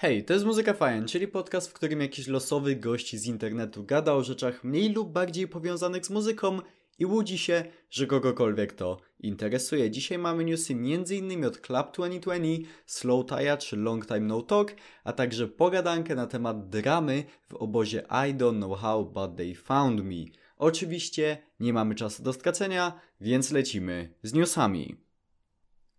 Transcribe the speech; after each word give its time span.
Hej, 0.00 0.24
to 0.24 0.32
jest 0.32 0.46
Muzyka 0.46 0.74
Fajn, 0.74 1.06
czyli 1.06 1.28
podcast, 1.28 1.70
w 1.70 1.72
którym 1.72 2.00
jakiś 2.00 2.28
losowy 2.28 2.76
gość 2.76 3.16
z 3.16 3.26
internetu 3.26 3.84
gada 3.84 4.12
o 4.12 4.24
rzeczach 4.24 4.64
mniej 4.64 4.92
lub 4.92 5.12
bardziej 5.12 5.48
powiązanych 5.48 6.06
z 6.06 6.10
muzyką 6.10 6.60
i 6.98 7.06
łudzi 7.06 7.38
się, 7.38 7.64
że 7.90 8.06
kogokolwiek 8.06 8.72
to 8.72 9.00
interesuje. 9.20 9.90
Dzisiaj 9.90 10.18
mamy 10.18 10.44
newsy 10.44 10.72
m.in. 10.72 11.44
od 11.44 11.58
Club 11.60 11.94
2020, 11.94 12.68
Slow 12.86 13.26
Tire 13.26 13.58
czy 13.58 13.76
Long 13.76 14.06
Time 14.06 14.20
No 14.20 14.42
Talk, 14.42 14.74
a 15.04 15.12
także 15.12 15.48
pogadankę 15.48 16.14
na 16.14 16.26
temat 16.26 16.68
dramy 16.68 17.24
w 17.48 17.54
obozie 17.54 18.00
I 18.00 18.34
Don't 18.34 18.56
Know 18.56 18.78
How 18.78 19.04
But 19.04 19.36
They 19.36 19.54
Found 19.54 20.04
Me. 20.04 20.24
Oczywiście 20.56 21.38
nie 21.60 21.72
mamy 21.72 21.94
czasu 21.94 22.22
do 22.22 22.32
stracenia, 22.32 23.00
więc 23.20 23.50
lecimy 23.50 24.14
z 24.22 24.32
newsami. 24.32 25.07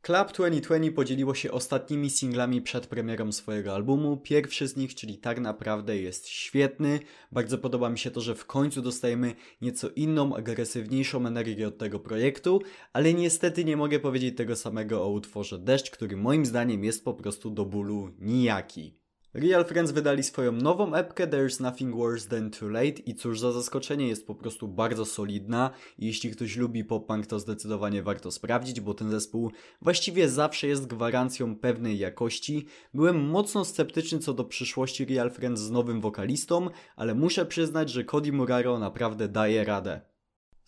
Club 0.09 0.31
2020 0.31 0.95
podzieliło 0.95 1.35
się 1.35 1.51
ostatnimi 1.51 2.09
singlami 2.09 2.61
przed 2.61 2.87
premierą 2.87 3.31
swojego 3.31 3.75
albumu. 3.75 4.17
Pierwszy 4.17 4.67
z 4.67 4.77
nich, 4.77 4.95
czyli 4.95 5.17
tak 5.17 5.39
naprawdę 5.39 5.97
jest 5.97 6.27
świetny. 6.27 6.99
Bardzo 7.31 7.57
podoba 7.57 7.89
mi 7.89 7.99
się 7.99 8.11
to, 8.11 8.21
że 8.21 8.35
w 8.35 8.45
końcu 8.45 8.81
dostajemy 8.81 9.35
nieco 9.61 9.89
inną, 9.89 10.35
agresywniejszą 10.35 11.25
energię 11.25 11.67
od 11.67 11.77
tego 11.77 11.99
projektu, 11.99 12.61
ale 12.93 13.13
niestety 13.13 13.65
nie 13.65 13.77
mogę 13.77 13.99
powiedzieć 13.99 14.37
tego 14.37 14.55
samego 14.55 15.03
o 15.03 15.09
utworze 15.09 15.59
Deszcz, 15.59 15.91
który 15.91 16.17
moim 16.17 16.45
zdaniem 16.45 16.83
jest 16.83 17.05
po 17.05 17.13
prostu 17.13 17.49
do 17.49 17.65
bólu 17.65 18.09
nijaki. 18.19 18.99
Real 19.33 19.65
Friends 19.65 19.91
wydali 19.91 20.23
swoją 20.23 20.51
nową 20.51 20.95
epkę 20.95 21.27
There's 21.27 21.61
Nothing 21.61 21.95
Worse 21.95 22.29
Than 22.29 22.51
Too 22.51 22.69
Late 22.69 22.87
i 22.87 23.15
cóż 23.15 23.39
za 23.39 23.51
zaskoczenie 23.51 24.07
jest 24.07 24.27
po 24.27 24.35
prostu 24.35 24.67
bardzo 24.67 25.05
solidna 25.05 25.71
jeśli 25.97 26.31
ktoś 26.31 26.57
lubi 26.57 26.85
pop-punk 26.85 27.25
to 27.25 27.39
zdecydowanie 27.39 28.03
warto 28.03 28.31
sprawdzić, 28.31 28.81
bo 28.81 28.93
ten 28.93 29.09
zespół 29.09 29.51
właściwie 29.81 30.29
zawsze 30.29 30.67
jest 30.67 30.87
gwarancją 30.87 31.55
pewnej 31.55 31.99
jakości. 31.99 32.65
Byłem 32.93 33.29
mocno 33.29 33.65
sceptyczny 33.65 34.19
co 34.19 34.33
do 34.33 34.45
przyszłości 34.45 35.05
Real 35.05 35.31
Friends 35.31 35.61
z 35.61 35.71
nowym 35.71 36.01
wokalistą, 36.01 36.69
ale 36.95 37.15
muszę 37.15 37.45
przyznać, 37.45 37.89
że 37.89 38.03
Cody 38.03 38.31
Muraro 38.31 38.79
naprawdę 38.79 39.27
daje 39.27 39.63
radę. 39.63 40.08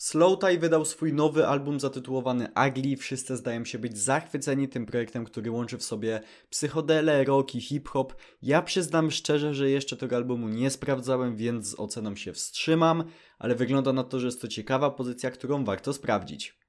Slowtie 0.02 0.58
wydał 0.58 0.86
swój 0.86 1.14
nowy 1.14 1.48
album 1.48 1.80
zatytułowany 1.80 2.48
Ugly. 2.68 2.98
Wszyscy 2.98 3.38
zdają 3.38 3.66
się 3.66 3.80
być 3.80 3.98
zachwyceni 3.98 4.68
tym 4.68 4.86
projektem, 4.86 5.26
który 5.26 5.52
łączy 5.52 5.78
w 5.78 5.84
sobie 5.84 6.22
psychodele, 6.50 7.24
rock 7.24 7.56
i 7.56 7.62
hip-hop. 7.62 8.16
Ja 8.42 8.62
przyznam 8.62 9.12
szczerze, 9.12 9.54
że 9.54 9.70
jeszcze 9.70 9.98
tego 9.98 10.16
albumu 10.16 10.50
nie 10.50 10.70
sprawdzałem, 10.70 11.36
więc 11.36 11.68
z 11.68 11.80
oceną 11.80 12.16
się 12.16 12.34
wstrzymam, 12.34 13.04
ale 13.40 13.56
wygląda 13.56 13.94
na 13.94 14.04
to, 14.04 14.20
że 14.20 14.26
jest 14.26 14.42
to 14.42 14.48
ciekawa 14.48 14.90
pozycja, 14.90 15.32
którą 15.32 15.66
warto 15.66 15.94
sprawdzić. 15.94 16.61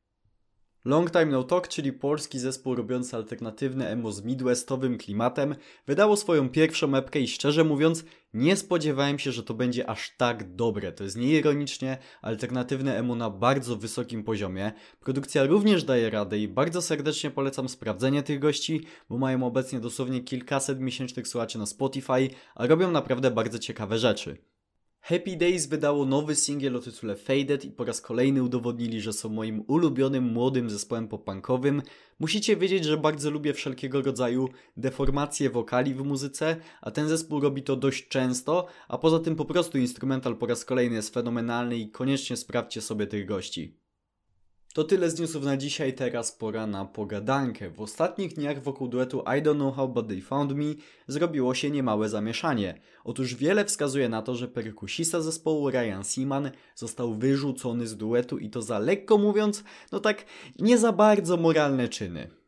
Long 0.85 1.11
Time 1.11 1.27
No 1.27 1.45
Talk, 1.45 1.69
czyli 1.69 1.93
polski 1.93 2.39
zespół 2.39 2.75
robiący 2.75 3.17
alternatywne 3.17 3.89
emo 3.89 4.13
z 4.13 4.25
midwestowym 4.25 4.99
klimatem, 4.99 5.55
wydało 5.87 6.17
swoją 6.17 6.49
pierwszą 6.49 6.97
epkę 6.97 7.21
i 7.21 7.29
szczerze 7.29 7.65
mówiąc 7.65 8.05
nie 8.35 8.57
spodziewałem 8.57 9.19
się, 9.19 9.33
że 9.33 9.43
to 9.43 9.55
będzie 9.55 9.91
aż 9.91 10.17
tak 10.17 10.55
dobre. 10.55 10.93
To 10.93 11.05
jest 11.05 11.17
nieironicznie 11.17 11.99
alternatywne 12.23 12.97
emo 12.97 13.15
na 13.15 13.31
bardzo 13.31 13.77
wysokim 13.77 14.25
poziomie. 14.25 14.73
Produkcja 15.01 15.45
również 15.45 15.85
daje 15.85 16.11
radę 16.11 16.39
i 16.39 16.49
bardzo 16.49 16.83
serdecznie 16.83 17.31
polecam 17.31 17.69
sprawdzenie 17.69 18.23
tych 18.23 18.39
gości, 18.39 18.81
bo 19.09 19.19
mają 19.19 19.47
obecnie 19.47 19.81
dosłownie 19.81 20.21
kilkaset 20.21 20.81
miesięcznych 20.81 21.29
słuchaczy 21.29 21.59
na 21.59 21.67
Spotify, 21.67 22.31
a 22.55 22.67
robią 22.67 22.91
naprawdę 22.91 23.31
bardzo 23.31 23.59
ciekawe 23.59 23.99
rzeczy. 23.99 24.52
Happy 25.05 25.37
Days 25.37 25.67
wydało 25.67 26.07
nowy 26.07 26.35
singiel 26.35 26.77
o 26.77 26.81
tytule 26.81 27.17
Faded 27.17 27.65
i 27.65 27.71
po 27.71 27.85
raz 27.85 28.01
kolejny 28.01 28.43
udowodnili, 28.43 29.01
że 29.01 29.13
są 29.13 29.29
moim 29.29 29.65
ulubionym 29.67 30.25
młodym 30.25 30.71
zespołem 30.71 31.09
pop-punkowym. 31.09 31.83
Musicie 32.19 32.57
wiedzieć, 32.57 32.85
że 32.85 32.97
bardzo 32.97 33.31
lubię 33.31 33.55
wszelkiego 33.55 34.03
rodzaju 34.03 34.49
deformacje 34.77 35.51
wokali 35.51 35.95
w 35.95 36.05
muzyce, 36.05 36.57
a 36.81 36.91
ten 36.91 37.09
zespół 37.09 37.41
robi 37.41 37.63
to 37.63 37.77
dość 37.77 38.09
często, 38.09 38.67
a 38.89 38.99
poza 38.99 39.19
tym 39.19 39.37
po 39.37 39.45
prostu 39.45 39.79
instrumental 39.79 40.37
po 40.37 40.47
raz 40.47 40.65
kolejny 40.65 40.97
jest 40.97 41.15
fenomenalny 41.15 41.77
i 41.77 41.91
koniecznie 41.91 42.37
sprawdźcie 42.37 42.81
sobie 42.81 43.07
tych 43.07 43.27
gości. 43.27 43.82
To 44.73 44.85
tyle 44.85 45.11
z 45.11 45.21
newsów 45.21 45.45
na 45.45 45.57
dzisiaj, 45.57 45.93
teraz 45.93 46.33
pora 46.33 46.67
na 46.67 46.85
pogadankę. 46.85 47.71
W 47.71 47.81
ostatnich 47.81 48.35
dniach 48.35 48.63
wokół 48.63 48.89
duetu 48.89 49.21
I 49.21 49.43
Don't 49.43 49.55
Know 49.55 49.77
How 49.77 49.89
But 49.89 50.09
They 50.09 50.23
Found 50.23 50.53
Me 50.53 50.65
zrobiło 51.07 51.55
się 51.55 51.71
niemałe 51.71 52.09
zamieszanie. 52.09 52.81
Otóż 53.05 53.35
wiele 53.35 53.65
wskazuje 53.65 54.09
na 54.09 54.23
to, 54.23 54.35
że 54.35 54.49
perkusista 54.49 55.21
zespołu 55.21 55.71
Ryan 55.71 56.05
Seaman 56.05 56.51
został 56.75 57.15
wyrzucony 57.15 57.87
z 57.87 57.97
duetu 57.97 58.39
i 58.39 58.51
to 58.51 58.63
za 58.63 58.79
lekko 58.79 59.19
mówiąc, 59.19 59.65
no 59.93 60.01
tak 60.01 60.25
nie 60.59 60.79
za 60.79 60.93
bardzo 60.93 61.37
moralne 61.37 61.89
czyny. 61.89 62.42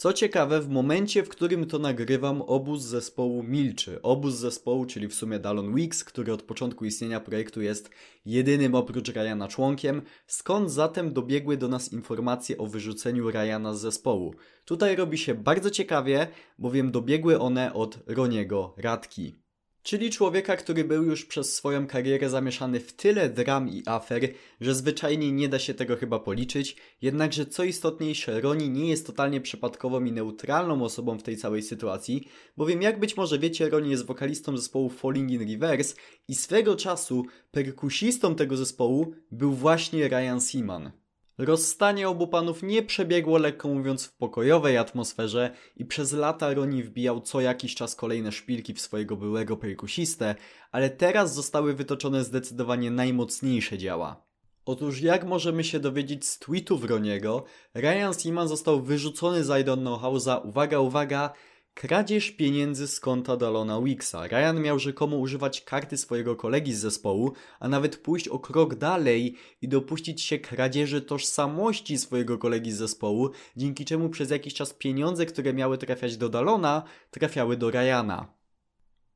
Co 0.00 0.12
ciekawe, 0.12 0.60
w 0.60 0.68
momencie, 0.68 1.22
w 1.22 1.28
którym 1.28 1.66
to 1.66 1.78
nagrywam, 1.78 2.42
obóz 2.42 2.82
zespołu 2.82 3.42
milczy. 3.42 4.02
Obóz 4.02 4.34
zespołu, 4.34 4.86
czyli 4.86 5.08
w 5.08 5.14
sumie 5.14 5.38
Dallon 5.38 5.74
Weeks, 5.74 6.04
który 6.04 6.32
od 6.32 6.42
początku 6.42 6.84
istnienia 6.84 7.20
projektu 7.20 7.62
jest 7.62 7.90
jedynym 8.24 8.74
oprócz 8.74 9.08
Ryana 9.08 9.48
członkiem. 9.48 10.02
Skąd 10.26 10.70
zatem 10.70 11.12
dobiegły 11.12 11.56
do 11.56 11.68
nas 11.68 11.92
informacje 11.92 12.58
o 12.58 12.66
wyrzuceniu 12.66 13.30
Ryana 13.30 13.74
z 13.74 13.80
zespołu? 13.80 14.34
Tutaj 14.64 14.96
robi 14.96 15.18
się 15.18 15.34
bardzo 15.34 15.70
ciekawie, 15.70 16.28
bowiem 16.58 16.90
dobiegły 16.90 17.38
one 17.38 17.74
od 17.74 17.98
Roniego 18.06 18.74
Radki. 18.76 19.47
Czyli 19.88 20.10
człowieka, 20.10 20.56
który 20.56 20.84
był 20.84 21.04
już 21.04 21.24
przez 21.24 21.54
swoją 21.54 21.86
karierę 21.86 22.30
zamieszany 22.30 22.80
w 22.80 22.92
tyle 22.92 23.30
dram 23.30 23.68
i 23.68 23.82
afer, 23.86 24.28
że 24.60 24.74
zwyczajnie 24.74 25.32
nie 25.32 25.48
da 25.48 25.58
się 25.58 25.74
tego 25.74 25.96
chyba 25.96 26.18
policzyć, 26.18 26.76
jednakże 27.02 27.46
co 27.46 27.64
istotniejsze, 27.64 28.40
Roni 28.40 28.70
nie 28.70 28.90
jest 28.90 29.06
totalnie 29.06 29.40
przypadkową 29.40 30.04
i 30.04 30.12
neutralną 30.12 30.82
osobą 30.82 31.18
w 31.18 31.22
tej 31.22 31.36
całej 31.36 31.62
sytuacji, 31.62 32.28
bowiem 32.56 32.82
jak 32.82 33.00
być 33.00 33.16
może 33.16 33.38
wiecie, 33.38 33.68
Roni 33.68 33.90
jest 33.90 34.06
wokalistą 34.06 34.56
zespołu 34.56 34.88
Falling 34.88 35.30
in 35.30 35.50
Reverse 35.50 35.94
i 36.28 36.34
swego 36.34 36.76
czasu 36.76 37.24
perkusistą 37.50 38.34
tego 38.34 38.56
zespołu 38.56 39.14
był 39.30 39.52
właśnie 39.52 40.08
Ryan 40.08 40.40
Seaman. 40.40 40.90
Rozstanie 41.38 42.08
obu 42.08 42.26
panów 42.26 42.62
nie 42.62 42.82
przebiegło 42.82 43.38
lekko 43.38 43.68
mówiąc 43.68 44.06
w 44.06 44.16
pokojowej 44.16 44.78
atmosferze 44.78 45.50
i 45.76 45.84
przez 45.84 46.12
lata 46.12 46.54
Roni 46.54 46.82
wbijał 46.82 47.20
co 47.20 47.40
jakiś 47.40 47.74
czas 47.74 47.94
kolejne 47.94 48.32
szpilki 48.32 48.74
w 48.74 48.80
swojego 48.80 49.16
byłego 49.16 49.56
perkusistę, 49.56 50.34
ale 50.72 50.90
teraz 50.90 51.34
zostały 51.34 51.74
wytoczone 51.74 52.24
zdecydowanie 52.24 52.90
najmocniejsze 52.90 53.78
działa. 53.78 54.28
Otóż 54.64 55.00
jak 55.00 55.24
możemy 55.24 55.64
się 55.64 55.80
dowiedzieć 55.80 56.26
z 56.26 56.38
tweetów 56.38 56.84
Roniego, 56.84 57.44
Ryan 57.74 58.14
Seaman 58.14 58.48
został 58.48 58.82
wyrzucony 58.82 59.44
z 59.44 59.60
I 59.60 59.64
Know 59.64 60.00
How 60.00 60.18
za, 60.18 60.38
uwaga, 60.38 60.78
uwaga, 60.78 61.32
Kradzież 61.78 62.30
pieniędzy 62.30 62.88
z 62.88 63.00
konta 63.00 63.36
Dalona 63.36 63.80
Wixa. 63.82 64.16
Ryan 64.30 64.62
miał 64.62 64.78
rzekomo 64.78 65.16
używać 65.16 65.60
karty 65.60 65.96
swojego 65.96 66.36
kolegi 66.36 66.74
z 66.74 66.78
zespołu, 66.78 67.32
a 67.60 67.68
nawet 67.68 67.96
pójść 67.96 68.28
o 68.28 68.38
krok 68.38 68.74
dalej 68.74 69.36
i 69.62 69.68
dopuścić 69.68 70.22
się 70.22 70.38
kradzieży 70.38 71.02
tożsamości 71.02 71.98
swojego 71.98 72.38
kolegi 72.38 72.72
z 72.72 72.76
zespołu, 72.76 73.30
dzięki 73.56 73.84
czemu 73.84 74.08
przez 74.08 74.30
jakiś 74.30 74.54
czas 74.54 74.74
pieniądze, 74.74 75.26
które 75.26 75.52
miały 75.52 75.78
trafiać 75.78 76.16
do 76.16 76.28
Dalona, 76.28 76.82
trafiały 77.10 77.56
do 77.56 77.70
Ryana. 77.70 78.37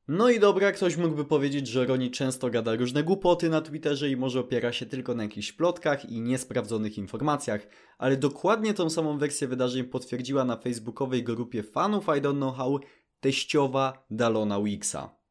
No 0.07 0.29
i 0.29 0.39
dobra, 0.39 0.71
ktoś 0.71 0.97
mógłby 0.97 1.25
powiedzieć, 1.25 1.67
że 1.67 1.85
Roni 1.85 2.11
często 2.11 2.49
gada 2.49 2.75
różne 2.75 3.03
głupoty 3.03 3.49
na 3.49 3.61
Twitterze 3.61 4.09
i 4.09 4.17
może 4.17 4.39
opiera 4.39 4.71
się 4.73 4.85
tylko 4.85 5.15
na 5.15 5.23
jakichś 5.23 5.51
plotkach 5.51 6.05
i 6.05 6.21
niesprawdzonych 6.21 6.97
informacjach, 6.97 7.67
ale 7.97 8.17
dokładnie 8.17 8.73
tą 8.73 8.89
samą 8.89 9.17
wersję 9.17 9.47
wydarzeń 9.47 9.83
potwierdziła 9.83 10.45
na 10.45 10.57
facebookowej 10.57 11.23
grupie 11.23 11.63
fanów 11.63 12.05
I 12.07 12.21
Don't 12.21 12.37
Know 12.37 12.55
How 12.55 12.79
teściowa 13.19 14.05
Dalona 14.11 14.61
Wixa. 14.61 15.22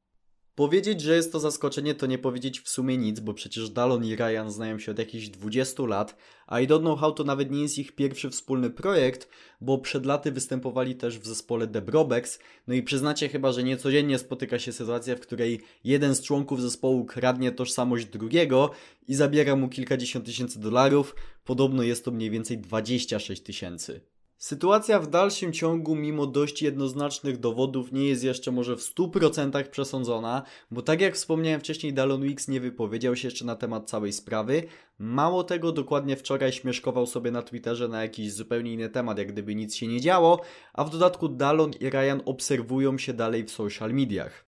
Powiedzieć, 0.55 1.01
że 1.01 1.17
jest 1.17 1.33
to 1.33 1.41
zaskoczenie, 1.41 1.95
to 1.95 2.07
nie 2.07 2.19
powiedzieć 2.19 2.61
w 2.61 2.69
sumie 2.69 2.99
nic, 2.99 3.21
bo 3.21 3.35
przecież 3.35 3.71
Dallon 3.71 4.05
i 4.05 4.17
Ryan 4.17 4.51
znają 4.51 4.79
się 4.79 4.93
od 4.93 4.99
jakichś 4.99 5.29
20 5.29 5.83
lat, 5.83 6.17
a 6.47 6.61
I 6.61 6.69
Don't 6.69 6.81
Know 6.81 7.01
How 7.01 7.13
to 7.13 7.25
nawet 7.25 7.51
nie 7.51 7.63
jest 7.63 7.79
ich 7.79 7.93
pierwszy 7.93 8.31
wspólny 8.31 8.71
projekt, 8.71 9.29
bo 9.61 9.79
przed 9.79 10.07
laty 10.07 10.33
występowali 10.33 10.95
też 10.95 11.19
w 11.19 11.27
zespole 11.27 11.67
The 11.67 11.83
Brobex, 11.83 12.39
no 12.67 12.75
i 12.75 12.83
przyznacie 12.83 13.29
chyba, 13.29 13.53
że 13.53 13.65
niecodziennie 13.65 14.19
spotyka 14.19 14.59
się 14.59 14.73
sytuacja, 14.73 15.17
w 15.17 15.21
której 15.21 15.61
jeden 15.85 16.15
z 16.15 16.23
członków 16.23 16.62
zespołu 16.62 17.05
kradnie 17.05 17.53
tożsamość 17.53 18.06
drugiego 18.06 18.71
i 19.09 19.15
zabiera 19.15 19.56
mu 19.56 19.69
kilkadziesiąt 19.69 20.26
tysięcy 20.26 20.61
dolarów, 20.61 21.15
podobno 21.44 21.82
jest 21.82 22.05
to 22.05 22.11
mniej 22.11 22.31
więcej 22.31 22.59
26 22.59 23.43
tysięcy. 23.43 24.12
Sytuacja 24.43 25.00
w 25.00 25.06
dalszym 25.06 25.53
ciągu, 25.53 25.94
mimo 25.94 26.27
dość 26.27 26.62
jednoznacznych 26.62 27.39
dowodów, 27.39 27.93
nie 27.93 28.09
jest 28.09 28.25
jeszcze 28.25 28.53
może 28.53 28.77
w 28.77 28.81
100% 28.81 29.69
przesądzona, 29.69 30.43
bo 30.71 30.83
tak 30.83 31.00
jak 31.00 31.15
wspomniałem 31.15 31.61
wcześniej, 31.61 31.93
Dallon 31.93 32.23
Weeks 32.23 32.49
nie 32.49 32.61
wypowiedział 32.61 33.17
się 33.17 33.29
jeszcze 33.29 33.44
na 33.44 33.56
temat 33.56 33.91
całej 33.91 34.12
sprawy. 34.12 34.62
Mało 34.99 35.44
tego, 35.44 35.73
dokładnie 35.73 36.17
wczoraj 36.17 36.53
śmieszkował 36.53 37.06
sobie 37.06 37.31
na 37.31 37.43
Twitterze 37.43 37.89
na 37.89 38.03
jakiś 38.03 38.33
zupełnie 38.33 38.73
inny 38.73 38.89
temat, 38.89 39.19
jak 39.19 39.33
gdyby 39.33 39.55
nic 39.55 39.75
się 39.75 39.87
nie 39.87 40.00
działo, 40.00 40.41
a 40.73 40.85
w 40.85 40.91
dodatku 40.91 41.29
Dallon 41.29 41.71
i 41.81 41.91
Ryan 41.91 42.23
obserwują 42.25 42.99
się 42.99 43.12
dalej 43.12 43.45
w 43.45 43.50
social 43.50 43.93
mediach. 43.93 44.51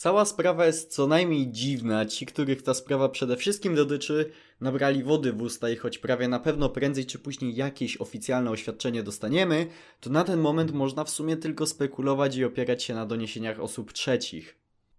Cała 0.00 0.24
sprawa 0.24 0.66
jest 0.66 0.92
co 0.92 1.06
najmniej 1.06 1.50
dziwna. 1.50 2.06
Ci, 2.06 2.26
których 2.26 2.62
ta 2.62 2.74
sprawa 2.74 3.08
przede 3.08 3.36
wszystkim 3.36 3.74
dotyczy, 3.74 4.30
nabrali 4.60 5.02
wody 5.02 5.32
w 5.32 5.42
usta 5.42 5.70
i 5.70 5.76
choć 5.76 5.98
prawie 5.98 6.28
na 6.28 6.38
pewno 6.38 6.68
prędzej 6.68 7.06
czy 7.06 7.18
później 7.18 7.54
jakieś 7.54 7.96
oficjalne 7.96 8.50
oświadczenie 8.50 9.02
dostaniemy, 9.02 9.66
to 10.00 10.10
na 10.10 10.24
ten 10.24 10.40
moment 10.40 10.72
można 10.72 11.04
w 11.04 11.10
sumie 11.10 11.36
tylko 11.36 11.66
spekulować 11.66 12.36
i 12.36 12.44
opierać 12.44 12.82
się 12.82 12.94
na 12.94 13.06
doniesieniach 13.06 13.60
osób 13.60 13.92
trzecich. 13.92 14.58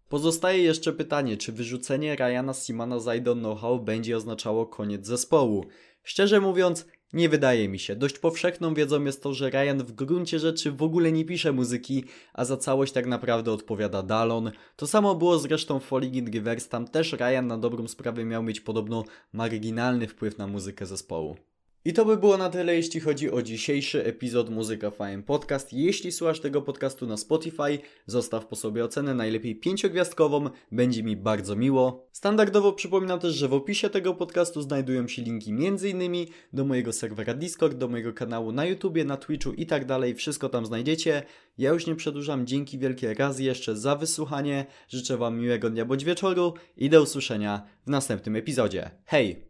Pozostaje 0.10 0.64
jeszcze 0.64 0.94
pytanie, 0.94 1.38
czy 1.38 1.52
wyrzucenie 1.52 2.16
Ryana 2.16 2.54
Simana 2.54 3.00
z 3.00 3.06
I 3.06 3.22
Don't 3.22 3.40
Know 3.40 3.60
How 3.60 3.80
będzie 3.80 4.18
oznaczało 4.18 4.66
koniec 4.66 5.08
zespołu. 5.08 5.66
Szczerze 6.04 6.42
mówiąc, 6.42 6.86
nie 7.14 7.30
wydaje 7.30 7.70
mi 7.70 7.80
się. 7.80 7.96
Dość 7.96 8.20
powszechną 8.20 8.74
wiedzą 8.74 9.04
jest 9.04 9.24
to, 9.24 9.34
że 9.34 9.50
Ryan 9.50 9.84
w 9.84 9.92
gruncie 9.92 10.40
rzeczy 10.40 10.72
w 10.72 10.84
ogóle 10.84 11.12
nie 11.12 11.26
pisze 11.26 11.52
muzyki, 11.52 12.04
a 12.34 12.46
za 12.46 12.58
całość 12.58 12.94
tak 12.94 13.06
naprawdę 13.06 13.52
odpowiada 13.52 14.04
Dallon. 14.04 14.52
To 14.76 14.88
samo 14.88 15.16
było 15.16 15.40
zresztą 15.40 15.80
w 15.80 15.86
Falling 15.86 16.16
in 16.16 16.34
Reverse, 16.34 16.70
tam 16.70 16.88
też 16.88 17.14
Ryan 17.14 17.48
na 17.48 17.58
dobrą 17.58 17.88
sprawę 17.88 18.26
miał 18.26 18.44
mieć 18.44 18.62
podobno 18.62 19.04
marginalny 19.34 20.08
wpływ 20.08 20.38
na 20.38 20.48
muzykę 20.48 20.86
zespołu. 20.86 21.51
I 21.86 21.94
to 21.94 22.06
by 22.06 22.18
było 22.18 22.38
na 22.38 22.50
tyle, 22.50 22.76
jeśli 22.76 23.00
chodzi 23.00 23.32
o 23.32 23.42
dzisiejszy 23.42 24.06
epizod 24.06 24.50
Muzyka 24.50 24.92
Fame 24.92 25.24
Podcast. 25.24 25.74
Jeśli 25.74 26.12
słuchasz 26.12 26.40
tego 26.40 26.62
podcastu 26.62 27.08
na 27.08 27.18
Spotify, 27.18 27.80
zostaw 28.06 28.48
po 28.48 28.56
sobie 28.56 28.84
ocenę 28.84 29.14
najlepiej 29.14 29.56
pięciogwiazdkową, 29.56 30.50
będzie 30.72 31.04
mi 31.04 31.18
bardzo 31.18 31.56
miło. 31.56 32.08
Standardowo 32.12 32.74
przypominam 32.74 33.20
też, 33.20 33.36
że 33.36 33.48
w 33.48 33.54
opisie 33.54 33.90
tego 33.90 34.14
podcastu 34.14 34.62
znajdują 34.62 35.08
się 35.08 35.22
linki 35.22 35.52
m.in. 35.52 36.26
do 36.54 36.66
mojego 36.66 36.94
serwera 36.94 37.34
Discord, 37.34 37.78
do 37.78 37.88
mojego 37.88 38.14
kanału 38.14 38.52
na 38.52 38.66
YouTubie, 38.66 39.06
na 39.06 39.18
Twitchu 39.18 39.54
i 39.54 39.66
tak 39.66 39.86
dalej. 39.86 40.16
Wszystko 40.16 40.50
tam 40.50 40.66
znajdziecie. 40.66 41.24
Ja 41.58 41.70
już 41.70 41.88
nie 41.88 41.96
przedłużam. 41.96 42.48
Dzięki 42.48 42.80
wielkie 42.80 43.14
raz 43.14 43.40
jeszcze 43.40 43.76
za 43.76 43.96
wysłuchanie. 43.96 44.66
Życzę 44.88 45.18
Wam 45.18 45.40
miłego 45.40 45.70
dnia 45.70 45.86
bądź 45.86 46.06
wieczoru 46.06 46.54
i 46.78 46.90
do 46.90 47.02
usłyszenia 47.02 47.68
w 47.86 47.90
następnym 47.90 48.36
epizodzie. 48.36 48.92
Hej! 49.06 49.46